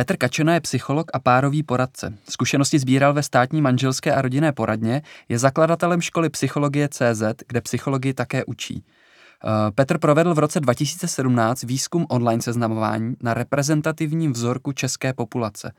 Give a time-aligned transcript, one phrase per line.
[0.00, 2.18] Petr Kačena je psycholog a párový poradce.
[2.28, 8.14] Zkušenosti sbíral ve státní manželské a rodinné poradně, je zakladatelem školy psychologie CZ, kde psychologii
[8.14, 8.84] také učí.
[8.84, 15.72] Eh, Petr provedl v roce 2017 výzkum online seznamování na reprezentativním vzorku české populace.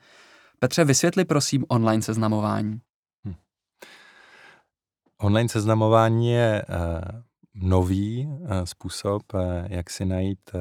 [0.60, 2.82] Petře, vysvětli prosím online seznamování.
[3.28, 3.34] Hm.
[5.18, 7.22] Online seznamování je uh,
[7.70, 10.52] nový uh, způsob, uh, jak si najít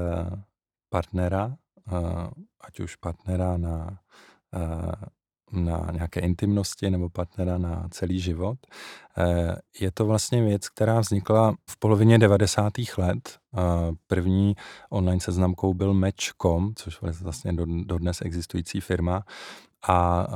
[0.91, 1.57] partnera,
[2.61, 3.99] ať už partnera na
[4.55, 4.93] uh,
[5.53, 8.59] na nějaké intimnosti nebo partnera na celý život.
[9.19, 12.73] Eh, je to vlastně věc, která vznikla v polovině 90.
[12.99, 13.39] let.
[14.07, 14.57] První
[14.91, 17.53] online seznamkou byl Match.com, což je vlastně
[17.85, 19.25] dodnes existující firma.
[19.89, 20.27] A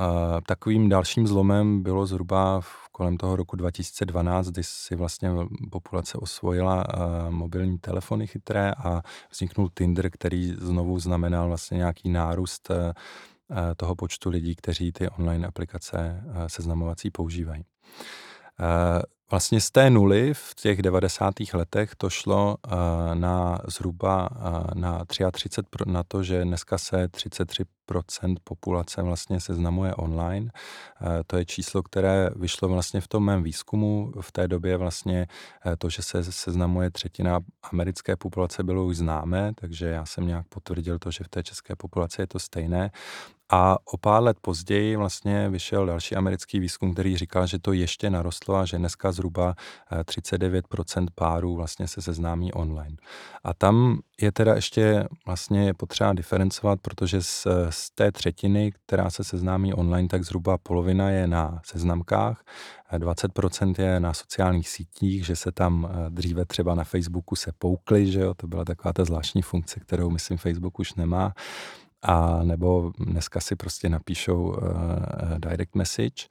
[0.47, 5.31] takovým dalším zlomem bylo zhruba v kolem toho roku 2012, kdy si vlastně
[5.71, 6.83] populace osvojila
[7.29, 9.01] mobilní telefony chytré a
[9.31, 12.71] vzniknul Tinder, který znovu znamenal vlastně nějaký nárůst
[13.51, 17.63] Eh, toho počtu lidí, kteří ty online aplikace eh, seznamovací používají.
[19.25, 21.53] Eh, vlastně z té nuly v těch 90.
[21.53, 22.57] letech to šlo
[23.13, 24.29] na zhruba
[24.73, 30.51] na 33 na to, že dneska se 33% populace vlastně seznamuje online.
[31.27, 34.11] To je číslo, které vyšlo vlastně v tom mém výzkumu.
[34.21, 35.27] V té době vlastně
[35.77, 37.39] to, že se seznamuje třetina
[37.71, 41.75] americké populace, bylo už známé, takže já jsem nějak potvrdil to, že v té české
[41.75, 42.91] populaci je to stejné.
[43.49, 48.09] A o pár let později vlastně vyšel další americký výzkum, který říkal, že to ještě
[48.09, 49.55] narostlo a že dneska zhruba
[49.91, 52.95] 39% párů vlastně se seznámí online.
[53.43, 59.23] A tam je teda ještě vlastně potřeba diferencovat, protože z, z té třetiny, která se
[59.23, 62.43] seznámí online, tak zhruba polovina je na seznamkách,
[62.93, 68.11] 20% je na sociálních sítích, že se tam eh, dříve třeba na Facebooku se poukli,
[68.11, 71.33] že jo, to byla taková ta zvláštní funkce, kterou myslím Facebook už nemá
[72.05, 74.55] a nebo dneska si prostě napíšou uh,
[75.37, 76.27] direct message.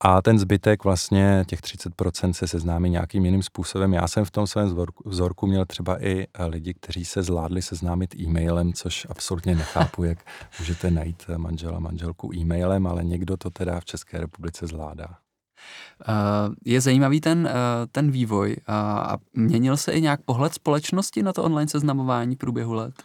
[0.00, 3.92] A ten zbytek vlastně, těch 30% se seznámí nějakým jiným způsobem.
[3.92, 8.14] Já jsem v tom svém vzorku, měl třeba i eh, lidi, kteří se zvládli seznámit
[8.20, 10.18] e-mailem, což absolutně nechápu, jak
[10.58, 15.06] můžete najít manžela, manželku e-mailem, ale někdo to teda v České republice zvládá.
[16.64, 17.50] Je zajímavý ten,
[17.92, 23.02] ten vývoj a měnil se i nějak pohled společnosti na to online seznamování průběhu let?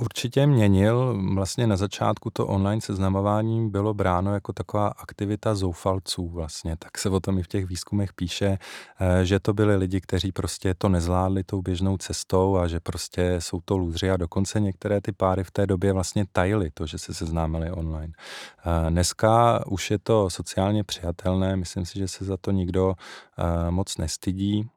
[0.00, 1.18] Určitě měnil.
[1.34, 6.76] Vlastně na začátku to online seznamování bylo bráno jako taková aktivita zoufalců vlastně.
[6.76, 8.58] Tak se o tom i v těch výzkumech píše,
[9.00, 13.36] eh, že to byli lidi, kteří prostě to nezvládli tou běžnou cestou a že prostě
[13.38, 16.98] jsou to lůzři a dokonce některé ty páry v té době vlastně tajili to, že
[16.98, 18.12] se seznámili online.
[18.16, 22.94] Eh, dneska už je to sociálně přijatelné, myslím si, že se za to nikdo
[23.38, 24.68] eh, moc nestydí.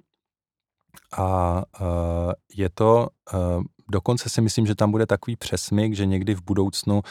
[1.17, 1.63] A
[2.55, 3.07] je to
[3.93, 7.03] dokonce si myslím, že tam bude takový přesmyk, že někdy v budoucnu uh,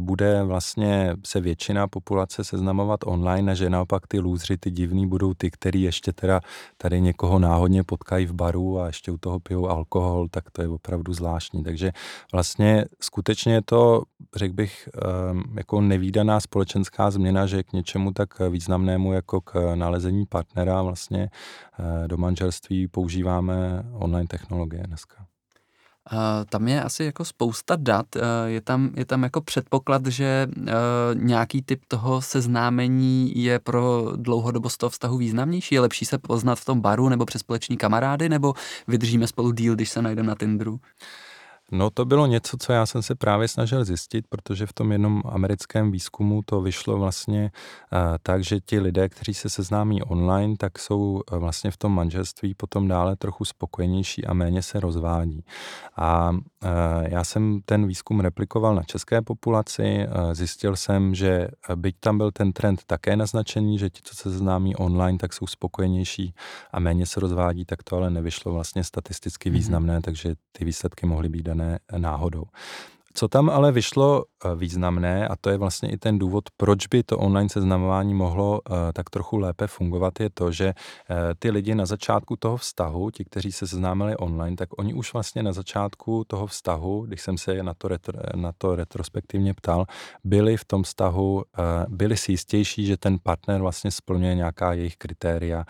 [0.00, 5.34] bude vlastně se většina populace seznamovat online a že naopak ty lůzři, ty divný, budou
[5.34, 6.40] ty, který ještě teda
[6.76, 10.68] tady někoho náhodně potkají v baru a ještě u toho pijou alkohol, tak to je
[10.68, 11.64] opravdu zvláštní.
[11.64, 11.92] Takže
[12.32, 14.02] vlastně skutečně je to,
[14.36, 14.88] řekl bych,
[15.32, 21.30] um, jako nevýdaná společenská změna, že k něčemu tak významnému jako k nalezení partnera vlastně
[21.78, 25.33] uh, do manželství používáme online technologie dneska.
[26.12, 30.46] Uh, tam je asi jako spousta dat, uh, je, tam, je tam jako předpoklad, že
[30.58, 30.64] uh,
[31.14, 36.64] nějaký typ toho seznámení je pro dlouhodobost toho vztahu významnější, je lepší se poznat v
[36.64, 38.54] tom baru nebo přes společní kamarády, nebo
[38.88, 40.80] vydržíme spolu díl, když se najdeme na Tinderu?
[41.72, 45.22] No to bylo něco, co já jsem se právě snažil zjistit, protože v tom jednom
[45.24, 47.50] americkém výzkumu to vyšlo vlastně
[47.92, 51.94] uh, tak, že ti lidé, kteří se seznámí online, tak jsou uh, vlastně v tom
[51.94, 55.44] manželství potom dále trochu spokojenější a méně se rozvádí.
[55.96, 56.36] A
[57.08, 62.52] já jsem ten výzkum replikoval na české populaci, zjistil jsem, že byť tam byl ten
[62.52, 66.34] trend také naznačený, že ti, co se seznámí online, tak jsou spokojenější
[66.72, 69.58] a méně se rozvádí, tak to ale nevyšlo vlastně statisticky mhm.
[69.58, 70.04] významné, mm-hmm.
[70.04, 72.44] takže ty výsledky mohly být dané náhodou.
[73.16, 77.02] Co tam ale vyšlo eh, významné, a to je vlastně i ten důvod, proč by
[77.02, 81.74] to online seznamování mohlo uh, tak trochu lépe fungovat, je to, že uh, ty lidi
[81.74, 86.24] na začátku toho vztahu, ti, kteří se seznámili online, tak oni už vlastně na začátku
[86.26, 89.86] toho vztahu, když jsem se na to, retro, na to retrospektivně ptal,
[90.24, 91.44] byli v tom vztahu,
[91.88, 95.64] byli si jistější, že ten partner vlastně splňuje nějaká jejich kritéria,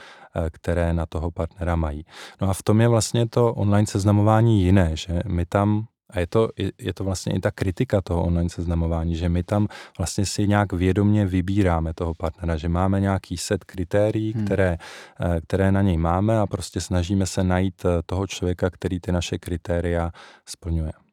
[0.51, 2.05] které na toho partnera mají.
[2.41, 6.27] No a v tom je vlastně to online seznamování jiné, že my tam a je
[6.27, 9.69] to, je to vlastně i ta kritika toho online seznamování, že my tam
[9.99, 14.45] vlastně si nějak vědomně vybíráme toho partnera, že máme nějaký set kritérií, hmm.
[14.45, 14.77] které,
[15.21, 19.13] eh, které na něj máme a prostě snažíme se najít eh, toho člověka, který ty
[19.13, 20.11] naše kritéria
[20.47, 21.04] splňuje.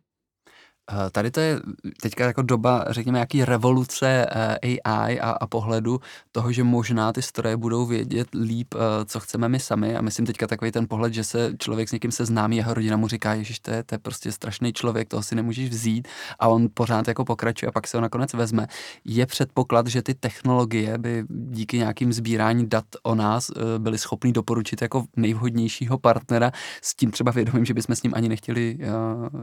[0.91, 1.59] Eh, tady to je
[2.01, 5.99] teďka jako doba, řekněme, jaký revoluce eh, AI a, a pohledu
[6.31, 9.95] toho, že možná ty stroje budou vědět líp, eh, co chceme my sami.
[9.95, 13.07] A myslím teďka takový ten pohled, že se člověk s někým seznámí, jeho rodina mu
[13.07, 16.07] říká, že to je, to je prostě strašný člověk, toho si nemůžeš vzít
[16.39, 18.67] a on pořád jako pokračuje a pak se ho nakonec vezme.
[19.05, 24.81] Je předpoklad, že ty technologie by díky nějakým sbírání dat o nás byly schopný doporučit
[24.81, 26.51] jako nejvhodnějšího partnera
[26.81, 28.77] s tím třeba vědomím, že bychom s ním ani nechtěli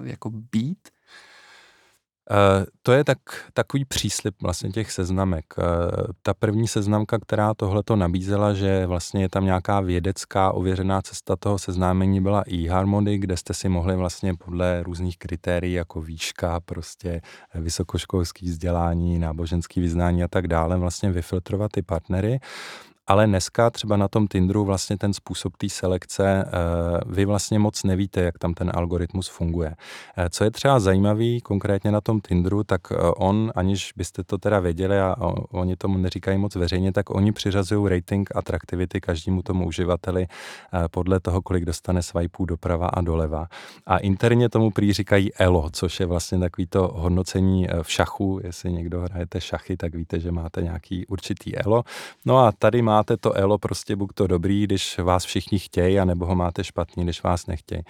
[0.05, 0.79] jako být?
[2.31, 3.19] Uh, to je tak,
[3.53, 5.45] takový příslip vlastně těch seznamek.
[5.59, 5.65] Uh,
[6.23, 11.59] ta první seznamka, která tohleto nabízela, že vlastně je tam nějaká vědecká ověřená cesta toho
[11.59, 17.21] seznámení, byla e-harmony, kde jste si mohli vlastně podle různých kritérií jako výška, prostě
[17.55, 22.41] vysokoškolský vzdělání, náboženský vyznání a tak dále vlastně vyfiltrovat ty partnery.
[23.09, 26.51] Ale dneska třeba na tom Tinderu vlastně ten způsob té selekce, eh,
[27.07, 29.75] vy vlastně moc nevíte, jak tam ten algoritmus funguje.
[30.17, 34.39] Eh, co je třeba zajímavý konkrétně na tom Tinderu, tak eh, on, aniž byste to
[34.39, 35.17] teda věděli a
[35.51, 40.27] oni tomu neříkají moc veřejně, tak oni přiřazují rating atraktivity každému tomu uživateli
[40.91, 43.47] podle toho, kolik dostane swipeů doprava a doleva.
[43.87, 48.41] A interně tomu prý říkají ELO, což je vlastně takový to hodnocení v šachu.
[48.45, 51.85] Jestli někdo hrajete šachy, tak víte, že máte nějaký určitý ELO.
[52.25, 56.01] No a tady má máte to elo prostě buď to dobrý, když vás všichni chtějí,
[56.01, 57.83] anebo ho máte špatný, když vás nechtějí.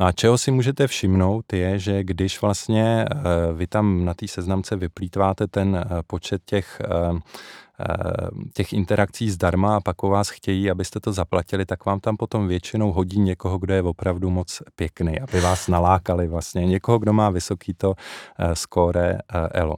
[0.00, 4.28] No a čeho si můžete všimnout je, že když vlastně eh, vy tam na té
[4.28, 7.20] seznamce vyplýtváte ten eh, počet těch eh,
[8.54, 12.48] těch interakcí zdarma a pak o vás chtějí, abyste to zaplatili, tak vám tam potom
[12.48, 16.66] většinou hodí někoho, kdo je opravdu moc pěkný, aby vás nalákali vlastně.
[16.66, 17.94] Někoho, kdo má vysoký to
[18.54, 19.18] skóre
[19.50, 19.76] ELO.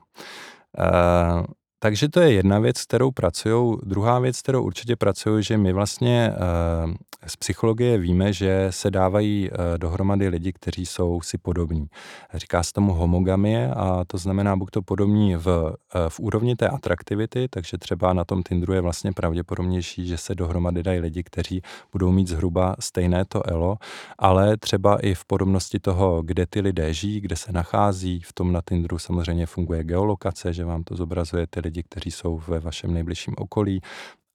[1.79, 3.77] Takže to je jedna věc, kterou pracují.
[3.83, 6.95] Druhá věc, kterou určitě pracují, že my vlastně eh,
[7.27, 11.87] z psychologie víme, že se dávají eh, dohromady lidi, kteří jsou si podobní.
[12.35, 16.69] Říká se tomu homogamie a to znamená buď to podobní v, eh, v úrovni té
[16.69, 21.63] atraktivity, takže třeba na tom Tinderu je vlastně pravděpodobnější, že se dohromady dají lidi, kteří
[21.93, 23.77] budou mít zhruba stejné to elo,
[24.19, 28.21] ale třeba i v podobnosti toho, kde ty lidé žijí, kde se nachází.
[28.21, 32.39] V tom na Tinderu samozřejmě funguje geolokace, že vám to zobrazuje ty lidi, kteří jsou
[32.49, 33.81] ve vašem nejbližším okolí.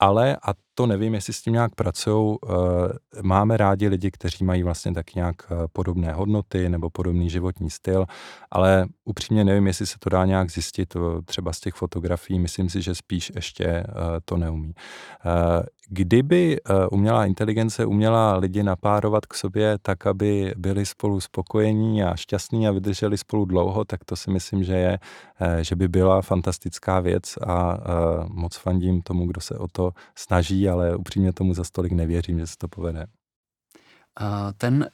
[0.02, 4.62] Ale, a to nevím, jestli s tím nějak pracují, eh, máme rádi lidi, kteří mají
[4.62, 8.06] vlastně tak nějak eh, podobné hodnoty nebo podobný životní styl,
[8.50, 12.68] ale upřímně nevím, jestli se to dá nějak zjistit eh, třeba z těch fotografií, myslím
[12.68, 13.84] si, že spíš ještě
[14.24, 14.74] to neumí.
[15.94, 16.60] Kdyby
[16.90, 22.70] umělá inteligence uměla lidi napárovat k sobě tak, aby byli spolu spokojení a šťastní a
[22.70, 24.98] vydrželi spolu dlouho, tak to si myslím, že je,
[25.60, 27.78] že by byla fantastická věc a
[28.28, 32.46] moc fandím tomu, kdo se o to snaží, ale upřímně tomu za stolik nevěřím, že
[32.46, 33.06] se to povede.
[34.56, 34.86] Ten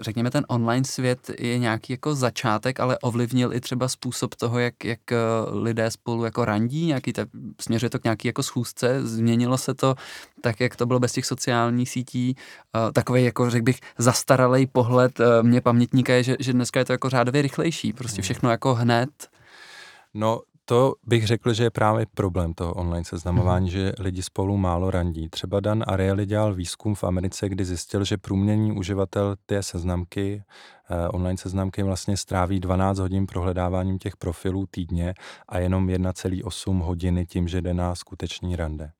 [0.00, 4.84] řekněme, ten online svět je nějaký jako začátek, ale ovlivnil i třeba způsob toho, jak,
[4.84, 5.16] jak eh,
[5.50, 7.26] lidé spolu jako randí, nějaký ta,
[7.60, 9.94] směřuje to k nějaký jako schůzce, změnilo se to
[10.40, 12.36] tak, jak to bylo bez těch sociálních sítí,
[12.74, 16.84] uh, takový jako řekl bych zastaralý pohled uh, mě pamětníka je, že, že dneska je
[16.84, 18.22] to jako řádově rychlejší, prostě hmm.
[18.22, 19.10] všechno jako hned.
[20.14, 20.40] No,
[20.72, 23.70] to bych řekl, že je právě problém toho online seznamování, mm.
[23.70, 25.28] že lidi spolu málo randí.
[25.28, 30.42] Třeba Dan Ariely dělal výzkum v Americe, kdy zjistil, že průměrný uživatel té seznamky,
[30.90, 35.14] eh, online seznamky vlastně stráví 12 hodin prohledáváním těch profilů týdně
[35.48, 38.90] a jenom 1,8 hodiny tím, že jde na skutečný rande.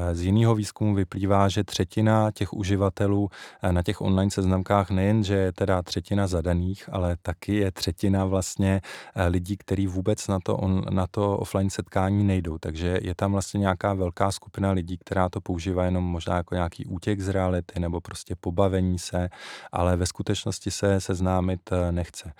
[0.00, 3.28] Eh, z jiného výzkumu vyplývá, že třetina těch uživatelů
[3.62, 8.24] eh, na těch online seznamkách nejen, že je teda třetina zadaných, ale taky je třetina
[8.24, 8.80] vlastně
[9.14, 12.58] eh, lidí, kteří vůbec na to, on, na to offline setkání nejdou.
[12.58, 16.86] Takže je tam vlastně nějaká velká skupina lidí, která to používá jenom možná jako nějaký
[16.86, 19.28] útěk z reality nebo prostě pobavení se,
[19.72, 22.32] ale ve skutečnosti se seznámit nechce.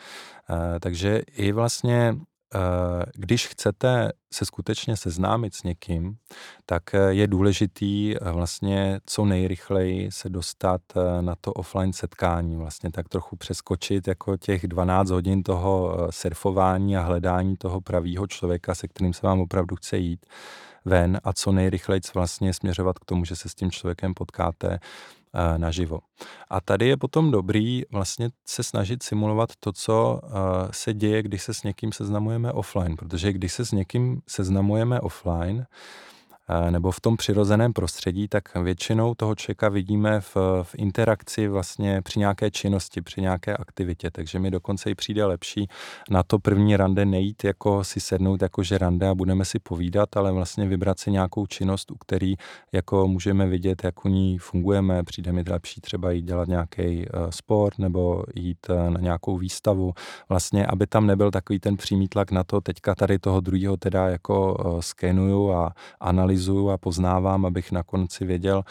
[0.81, 2.17] Takže i vlastně
[3.15, 6.17] když chcete se skutečně seznámit s někým,
[6.67, 10.81] tak eh, je důležitý eh, vlastně co nejrychleji se dostat
[11.21, 17.03] na to offline setkání, vlastně tak trochu přeskočit jako těch 12 hodin toho surfování a
[17.03, 20.27] hledání toho pravýho člověka, se kterým se vám opravdu chce jít
[20.85, 24.69] ven a co nejrychleji vlastně směřovat k tomu, že se s tím člověkem potkáte.
[24.75, 24.79] Eh,
[25.57, 26.01] naživo.
[26.49, 30.21] A tady je potom dobrý vlastně se snažit simulovat to, co
[30.71, 35.67] se děje, když se s někým seznamujeme offline, protože když se s někým seznamujeme offline,
[36.71, 42.19] nebo v tom přirozeném prostředí, tak většinou toho člověka vidíme v, v interakci vlastně při
[42.19, 44.11] nějaké činnosti, při nějaké aktivitě.
[44.11, 45.69] Takže mi dokonce i přijde lepší
[46.11, 50.17] na to první rande nejít jako si sednout jako že rande a budeme si povídat,
[50.17, 52.35] ale vlastně vybrat si nějakou činnost, u který
[52.73, 55.03] jako můžeme vidět, jak u ní fungujeme.
[55.03, 59.93] Přijde mi lepší třeba jít dělat nějaký sport nebo jít na nějakou výstavu.
[60.29, 64.09] Vlastně, aby tam nebyl takový ten přímý tlak na to, teďka tady toho druhého teda
[64.09, 66.40] jako skenuju a analyzuju
[66.71, 68.65] a poznávám, abych na konci věděl,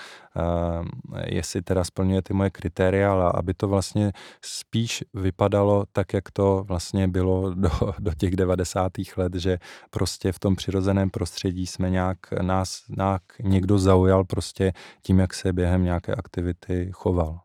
[1.25, 4.11] jestli teda splňuje ty moje kritéria, ale aby to vlastně
[4.41, 8.91] spíš vypadalo tak, jak to vlastně bylo do, do těch 90.
[9.17, 9.57] let, že
[9.89, 15.53] prostě v tom přirozeném prostředí jsme nějak, nás nějak někdo zaujal prostě tím, jak se
[15.53, 17.39] během nějaké aktivity choval.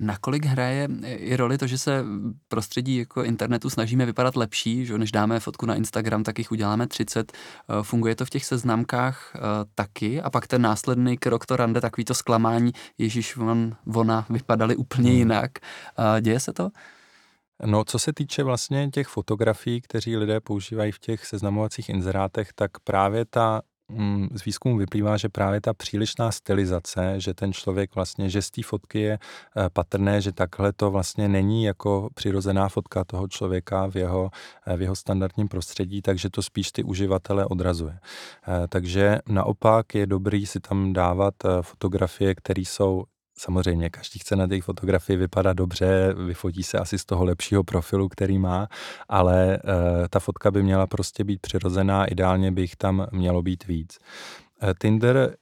[0.00, 2.04] Nakolik hraje i roli to, že se
[2.48, 6.86] prostředí jako internetu snažíme vypadat lepší, že než dáme fotku na Instagram, tak jich uděláme
[6.86, 7.32] 30.
[7.32, 9.40] Eh, funguje to v těch seznamkách eh,
[9.74, 14.76] taky a pak ten následný krok to rande, takový to zklamání, ježíš, on, ona vypadaly
[14.76, 15.18] úplně hmm.
[15.18, 15.50] jinak.
[16.20, 16.70] Děje se to?
[17.66, 22.70] No, co se týče vlastně těch fotografií, kteří lidé používají v těch seznamovacích inzerátech, tak
[22.84, 23.62] právě ta
[24.34, 28.62] z výzkumu vyplývá, že právě ta přílišná stylizace, že ten člověk vlastně, že z té
[28.62, 33.96] fotky je eh, patrné, že takhle to vlastně není jako přirozená fotka toho člověka v
[33.96, 34.30] jeho,
[34.66, 37.98] eh, v jeho standardním prostředí, takže to spíš ty uživatele odrazuje.
[37.98, 43.04] Eh, takže naopak je dobrý si tam dávat fotografie, které jsou
[43.38, 48.08] samozřejmě každý chce na té fotografii vypadat dobře, vyfotí se asi z toho lepšího profilu,
[48.08, 48.68] který má,
[49.08, 49.72] ale uh,
[50.10, 53.98] ta fotka by měla prostě být přirozená, ideálně by jich tam mělo být víc.
[54.62, 55.36] Eh, Tinder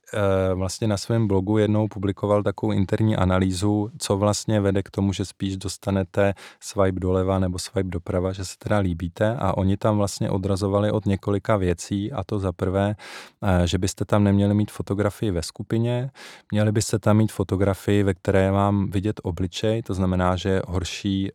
[0.55, 5.25] vlastně na svém blogu jednou publikoval takovou interní analýzu, co vlastně vede k tomu, že
[5.25, 10.31] spíš dostanete swipe doleva nebo swipe doprava, že se teda líbíte a oni tam vlastně
[10.31, 12.95] odrazovali od několika věcí a to za prvé,
[13.43, 16.11] eh, že byste tam neměli mít fotografii ve skupině,
[16.53, 21.31] měli byste tam mít fotografii, ve které vám vidět obličej, to znamená, že horší,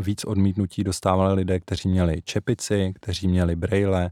[0.00, 4.10] víc odmítnutí dostávali lidé, kteří měli čepici, kteří měli brejle,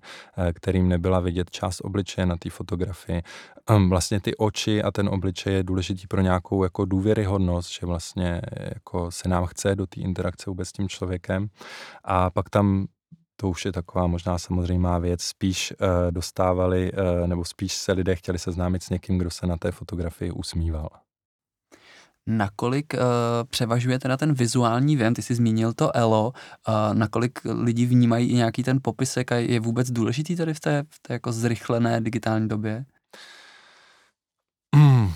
[0.52, 3.22] kterým nebyla vidět část obličeje na té fotografii fotografii.
[3.94, 8.40] Vlastně ty oči a ten obličej je důležitý pro nějakou jako důvěryhodnost, že vlastně
[8.74, 11.48] jako se nám chce do té interakce vůbec s tím člověkem.
[12.04, 12.86] A pak tam
[13.36, 18.16] to už je taková možná samozřejmá věc, spíš uh, dostávali, uh, nebo spíš se lidé
[18.16, 20.88] chtěli seznámit s někým, kdo se na té fotografii usmíval.
[22.26, 23.00] Nakolik uh,
[23.50, 26.32] převažuje teda ten vizuální věm, ty jsi zmínil to ELO,
[26.68, 30.84] uh, nakolik lidi vnímají i nějaký ten popisek a je vůbec důležitý tady v té,
[30.90, 32.84] v té jako zrychlené digitální době?
[34.74, 35.12] Hmm.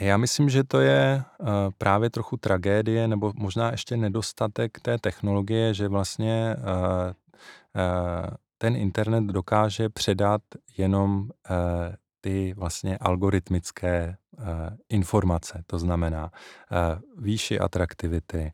[0.00, 1.46] Já myslím, že to je uh,
[1.78, 9.24] právě trochu tragédie, nebo možná ještě nedostatek té technologie, že vlastně uh, uh, ten internet
[9.24, 10.42] dokáže předat
[10.76, 11.30] jenom
[12.20, 14.16] ty vlastně algoritmické
[14.88, 16.30] informace, to znamená
[17.18, 18.52] výši atraktivity,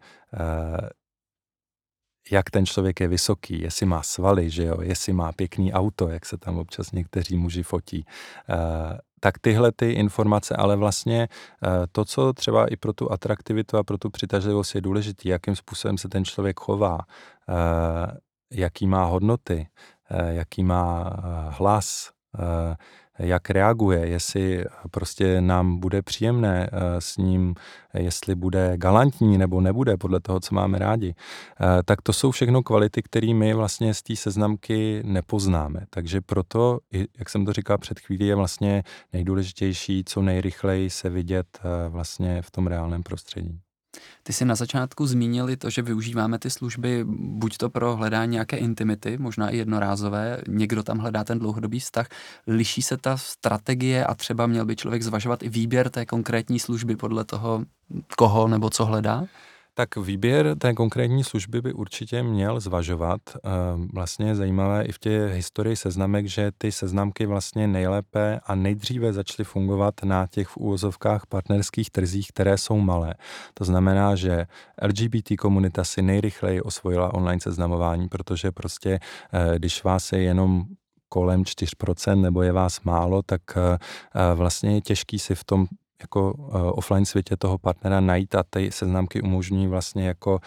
[2.30, 6.26] jak ten člověk je vysoký, jestli má svaly, že jo, jestli má pěkný auto, jak
[6.26, 8.06] se tam občas někteří muži fotí.
[8.48, 8.56] Uh,
[9.20, 13.82] tak tyhle ty informace, ale vlastně uh, to, co třeba i pro tu atraktivitu a
[13.82, 18.16] pro tu přitažlivost je důležité, jakým způsobem se ten člověk chová, uh,
[18.52, 19.68] jaký má hodnoty,
[20.30, 21.10] jaký má
[21.48, 22.10] hlas,
[23.18, 27.54] jak reaguje, jestli prostě nám bude příjemné eh, s ním,
[27.94, 32.62] jestli bude galantní nebo nebude, podle toho, co máme rádi, eh, tak to jsou všechno
[32.62, 35.86] kvality, které my vlastně z té seznamky nepoznáme.
[35.90, 36.78] Takže proto,
[37.18, 42.42] jak jsem to říkal před chvílí, je vlastně nejdůležitější co nejrychleji se vidět eh, vlastně
[42.42, 43.63] v tom reálném prostředí.
[44.22, 48.56] Ty jsi na začátku zmínili to, že využíváme ty služby buď to pro hledání nějaké
[48.56, 52.08] intimity, možná i jednorázové, někdo tam hledá ten dlouhodobý vztah.
[52.46, 56.96] Liší se ta strategie a třeba měl by člověk zvažovat i výběr té konkrétní služby
[56.96, 57.64] podle toho,
[58.16, 59.24] koho nebo co hledá?
[59.76, 63.20] Tak výběr té konkrétní služby by určitě měl zvažovat.
[63.26, 68.54] Ehm, vlastně je zajímavé i v té historii seznamek, že ty seznamky vlastně nejlépe a
[68.54, 73.14] nejdříve začaly fungovat na těch v úvozovkách partnerských trzích, které jsou malé.
[73.54, 74.46] To znamená, že
[74.82, 78.98] LGBT komunita si nejrychleji osvojila online seznamování, protože prostě,
[79.32, 80.64] eh, když vás je jenom
[81.08, 83.78] kolem 4% nebo je vás málo, tak eh,
[84.34, 85.66] vlastně je těžký si v tom
[86.00, 90.38] jako uh, offline světě toho partnera najít a ty seznamky umožňují vlastně jako uh,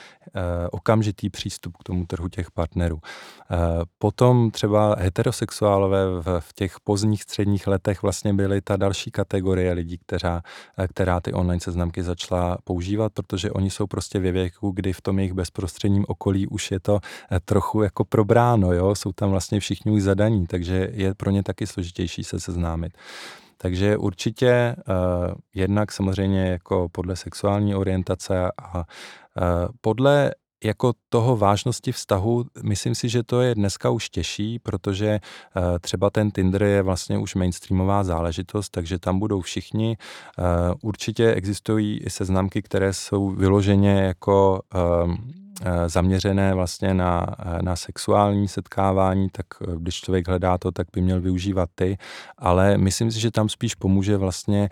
[0.71, 2.95] okamžitý přístup k tomu trhu těch partnerů.
[2.95, 3.57] Uh,
[3.97, 9.97] potom třeba heterosexuálové v, v těch pozdních středních letech vlastně byly ta další kategorie lidí,
[9.97, 10.41] která,
[10.87, 15.19] která ty online seznamky začala používat, protože oni jsou prostě ve věku, kdy v tom
[15.19, 16.99] jejich bezprostředním okolí už je to
[17.45, 18.95] trochu jako probráno, jo?
[18.95, 22.93] jsou tam vlastně všichni už zadaní, takže je pro ně taky složitější se seznámit.
[23.57, 24.93] Takže určitě uh,
[25.55, 28.83] jednak samozřejmě jako podle sexuální orientace a uh,
[29.81, 30.31] podle
[30.63, 35.19] jako toho vážnosti vztahu, myslím si, že to je dneska už těžší, protože
[35.55, 39.97] uh, třeba ten Tinder je vlastně už mainstreamová záležitost, takže tam budou všichni.
[40.37, 40.45] Uh,
[40.81, 44.61] určitě existují i seznamky, které jsou vyloženě jako
[45.87, 51.01] zaměřené vlastně na, eh, na sexuální setkávání, tak eh, když člověk hledá to, tak by
[51.01, 51.97] měl využívat ty,
[52.37, 54.69] ale myslím si, že tam spíš pomůže vlastně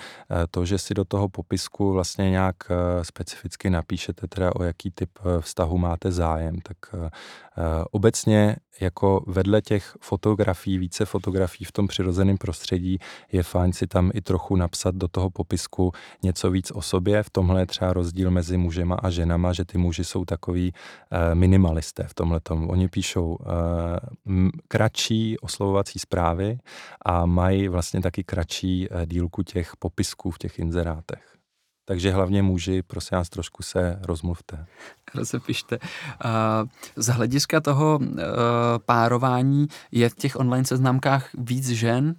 [0.51, 2.55] to, že si do toho popisku vlastně nějak
[3.01, 6.77] specificky napíšete teda o jaký typ vztahu máte zájem, tak
[7.91, 12.99] obecně jako vedle těch fotografií, více fotografií v tom přirozeném prostředí,
[13.31, 15.91] je fajn si tam i trochu napsat do toho popisku
[16.23, 17.23] něco víc o sobě.
[17.23, 20.73] V tomhle je třeba rozdíl mezi mužema a ženama, že ty muži jsou takový
[21.33, 22.39] minimalisté v tomhle.
[22.49, 23.45] Oni píšou uh,
[24.67, 26.57] kratší oslovovací zprávy
[27.05, 31.35] a mají vlastně taky kratší uh, dílku těch popisků v těch inzerátech.
[31.87, 34.65] Takže hlavně muži, prosím vás, trošku se rozmluvte.
[35.15, 35.79] Rozepište.
[36.95, 37.99] Z hlediska toho
[38.85, 42.15] párování je v těch online seznamkách víc žen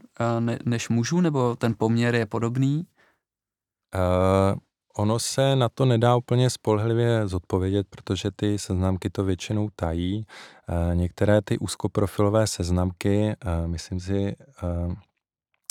[0.64, 2.86] než mužů, nebo ten poměr je podobný?
[3.94, 4.58] Uh,
[4.96, 10.26] ono se na to nedá úplně spolehlivě zodpovědět, protože ty seznamky to většinou tají.
[10.68, 14.36] Uh, některé ty úzkoprofilové seznamky, uh, myslím si,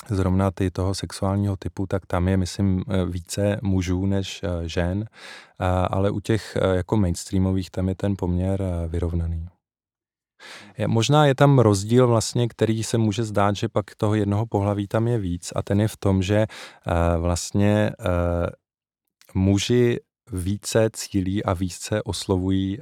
[0.09, 5.05] zrovna ty toho sexuálního typu, tak tam je, myslím, eh, více mužů než eh, žen,
[5.89, 9.47] ale u těch eh, jako mainstreamových tam je ten poměr vyrovnaný.
[10.87, 15.07] Možná je tam rozdíl vlastně, který se může zdát, že pak toho jednoho pohlaví tam
[15.07, 16.45] je víc a ten je v tom, že
[17.17, 17.91] vlastně
[19.35, 19.99] muži
[20.31, 22.79] více cílí a více oslovují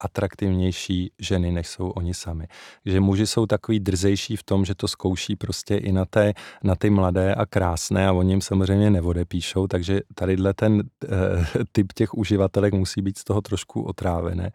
[0.00, 2.46] atraktivnější ženy, než jsou oni sami.
[2.84, 6.74] Že muži jsou takový drzejší v tom, že to zkouší prostě i na, té, na
[6.74, 12.14] ty mladé a krásné a oni jim samozřejmě nevodepíšou, takže tadyhle ten e, typ těch
[12.14, 14.50] uživatelek musí být z toho trošku otrávené,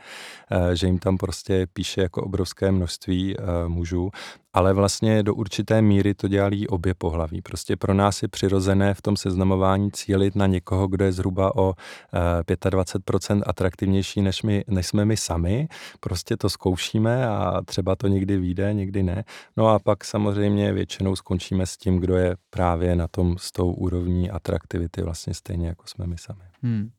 [0.51, 4.12] e, že jim tam prostě píše jako obrovské množství e, mužů
[4.53, 7.41] ale vlastně do určité míry to dělají obě pohlaví.
[7.41, 11.73] Prostě pro nás je přirozené v tom seznamování cílit na někoho, kdo je zhruba o
[12.13, 15.67] 25% eh, atraktivnější než, my, než jsme my sami.
[15.99, 19.23] Prostě to zkoušíme a třeba to někdy vyjde, někdy ne.
[19.58, 23.71] No a pak samozřejmě většinou skončíme s tím, kdo je právě na tom s tou
[23.71, 26.43] úrovní atraktivity vlastně stejně jako jsme my sami.
[26.62, 26.89] Hmm.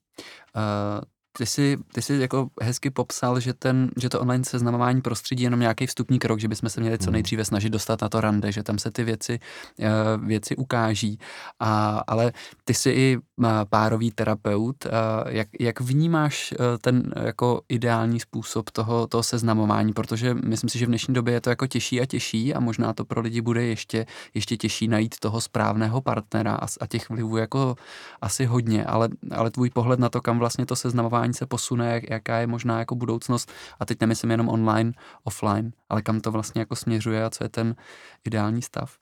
[0.57, 1.01] Uh,
[1.39, 5.47] ty jsi, ty jsi jako hezky popsal, že, ten, že to online seznamování prostředí je
[5.47, 7.13] jenom nějaký vstupní krok, že bychom se měli co hmm.
[7.13, 9.41] nejdříve snažit dostat na to rande, že tam se ty věci,
[9.81, 9.91] eh,
[10.25, 11.19] věci ukáží.
[11.61, 12.33] A, ale
[12.65, 14.87] ty jsi i eh, párový terapeut.
[15.29, 19.93] Jak, jak vnímáš eh, ten jako ideální způsob toho, toho seznamování?
[19.93, 22.93] Protože myslím si, že v dnešní době je to jako těžší a těžší a možná
[22.93, 27.37] to pro lidi bude ještě, ještě těžší najít toho správného partnera a, a těch vlivů
[27.37, 27.77] jako
[28.21, 31.95] asi hodně, ale, ale tvůj pohled na to, kam vlastně to seznamování vzdělávání se posune,
[31.95, 33.53] jak, jaká je možná jako budoucnost.
[33.81, 34.93] A teď nemyslím jenom online,
[35.25, 37.77] offline, ale kam to vlastně jako směřuje a co je ten
[38.25, 38.99] ideální stav.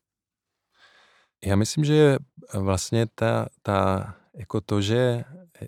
[1.44, 2.18] Já myslím, že
[2.54, 5.24] vlastně ta, ta jako to, že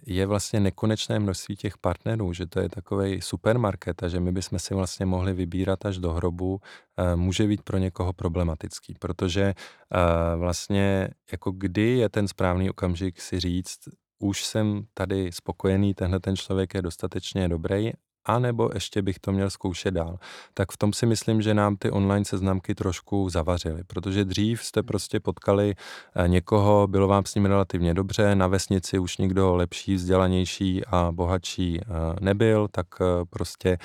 [0.07, 4.59] je vlastně nekonečné množství těch partnerů, že to je takový supermarket a že my bychom
[4.59, 6.61] si vlastně mohli vybírat až do hrobu,
[6.97, 13.21] eh, může být pro někoho problematický, protože eh, vlastně jako kdy je ten správný okamžik
[13.21, 13.89] si říct,
[14.19, 17.93] už jsem tady spokojený, tenhle ten člověk je dostatečně dobrý
[18.25, 20.19] a nebo ještě bych to měl zkoušet dál.
[20.55, 24.83] Tak v tom si myslím, že nám ty online seznamky trošku zavařily, protože dřív jste
[24.83, 25.75] prostě potkali
[26.15, 31.09] eh, někoho, bylo vám s ním relativně dobře, na vesnici už nikdo lepší, vzdělanější a
[31.13, 31.85] bohatší eh,
[32.21, 33.79] nebyl, tak eh, prostě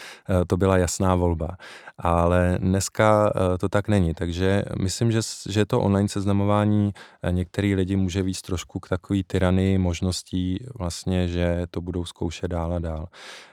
[0.47, 1.57] to byla jasná volba.
[1.97, 6.93] Ale dneska to tak není, takže myslím, že, že to online seznamování
[7.31, 12.73] některý lidi může víc trošku k takový tyranii možností vlastně, že to budou zkoušet dál
[12.73, 13.07] a dál.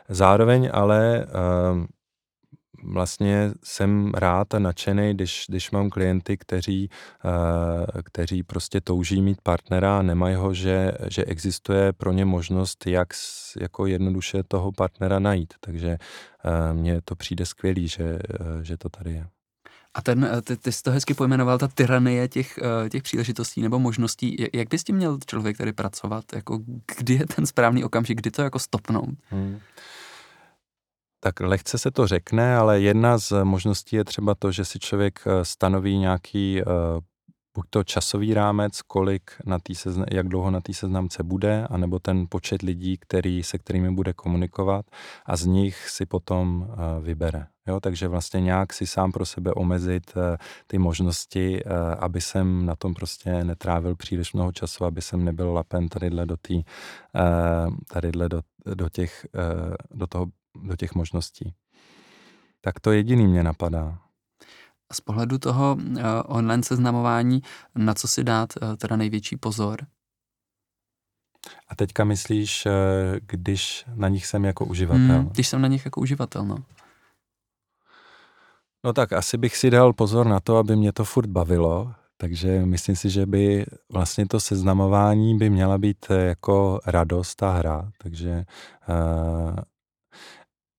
[0.08, 1.84] Zároveň ale uh,
[2.92, 6.88] vlastně jsem rád a nadšený, když, když mám klienty, kteří,
[7.24, 12.86] uh, kteří prostě touží mít partnera a nemají ho, že, že existuje pro ně možnost,
[12.86, 13.08] jak
[13.60, 15.54] jako jednoduše toho partnera najít.
[15.60, 15.98] Takže
[16.44, 19.26] uh, mně to přijde skvělý, že, uh, že to tady je.
[19.96, 22.58] A ten, ty, ty jsi to hezky pojmenoval, ta tyranie těch,
[22.90, 24.36] těch příležitostí nebo možností.
[24.54, 26.24] Jak bys tím měl člověk tady pracovat?
[26.34, 26.60] Jako,
[26.98, 29.14] kdy je ten správný okamžik, kdy to jako stopnout?
[29.28, 29.58] Hmm.
[31.20, 35.24] Tak lehce se to řekne, ale jedna z možností je třeba to, že si člověk
[35.42, 36.62] stanoví nějaký
[37.56, 41.98] buď to časový rámec, kolik na tý sezna, jak dlouho na té seznamce bude, anebo
[41.98, 44.86] ten počet lidí, který, se kterými bude komunikovat
[45.26, 46.68] a z nich si potom
[47.00, 47.46] vybere.
[47.66, 50.22] Jo, takže vlastně nějak si sám pro sebe omezit uh,
[50.66, 55.52] ty možnosti, uh, aby jsem na tom prostě netrávil příliš mnoho času, aby jsem nebyl
[55.52, 56.62] lapen tadyhle do, tý,
[57.88, 58.40] tadyhle do,
[58.74, 59.26] do, těch,
[59.90, 60.26] do, toho,
[60.62, 61.54] do těch možností.
[62.60, 63.98] Tak to jediný mě napadá
[64.92, 65.76] z pohledu toho
[66.24, 67.42] online seznamování,
[67.74, 69.86] na co si dát teda největší pozor?
[71.68, 72.66] A teďka myslíš,
[73.20, 75.16] když na nich jsem jako uživatel?
[75.16, 76.56] Hmm, když jsem na nich jako uživatel, no.
[78.86, 82.66] No tak asi bych si dal pozor na to, aby mě to furt bavilo, takže
[82.66, 88.44] myslím si, že by vlastně to seznamování by měla být jako radost a hra, takže
[88.88, 89.56] uh,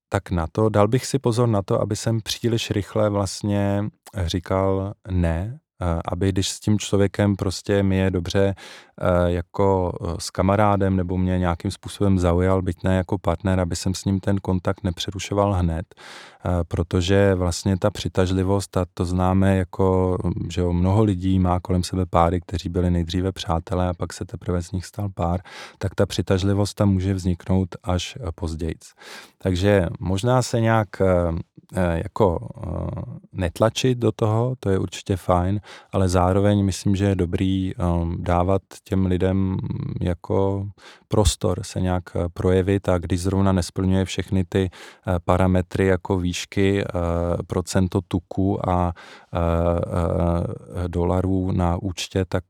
[0.10, 3.84] tak na to, dal bych si pozor na to, aby jsem příliš rychle vlastně
[4.26, 5.60] říkal ne,
[6.12, 8.56] aby když s tím člověkem prostě mi je dobře
[9.28, 14.06] jako s kamarádem nebo mě nějakým způsobem zaujal, byť ne jako partner, aby jsem s
[14.06, 15.96] ním ten kontakt nepřerušoval hned,
[16.68, 20.18] protože vlastně ta přitažlivost, a to známe jako,
[20.50, 24.26] že jo, mnoho lidí má kolem sebe páry, kteří byli nejdříve přátelé a pak se
[24.26, 25.40] teprve z nich stal pár,
[25.78, 28.76] tak ta přitažlivost tam může vzniknout až později.
[29.38, 31.02] Takže možná se nějak
[31.76, 37.16] Eh, jako eh, netlačit do toho, to je určitě fajn, ale zároveň myslím, že je
[37.16, 39.58] dobrý ehm, dávat těm lidem
[40.02, 40.68] jako
[41.08, 44.70] prostor se nějak eh, projevit a když zrovna nesplňuje všechny ty
[45.26, 46.84] parametry jako výšky,
[47.48, 48.94] procento tuku a
[50.88, 52.44] dolarů na účtě, tak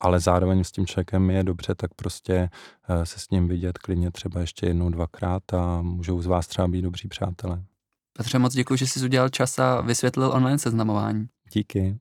[0.00, 2.48] ale zároveň s tím člověkem je dobře, tak prostě
[3.04, 6.82] se s ním vidět klidně třeba ještě jednou, dvakrát a můžou z vás třeba být
[6.82, 7.62] dobří přátelé.
[8.16, 11.26] Petře, moc děkuji, že jsi udělal čas a vysvětlil online seznamování.
[11.52, 11.98] Díky.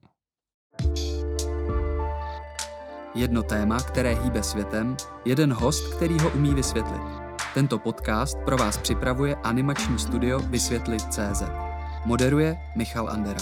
[3.16, 7.21] Jedno téma, které hýbe světem, jeden host, který ho umí vysvětlit.
[7.54, 11.44] Tento podcast pro vás připravuje animační studio Vysvětlit.cz.
[12.06, 13.40] Moderuje Michal Andera.